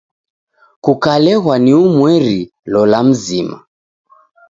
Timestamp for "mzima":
3.09-3.57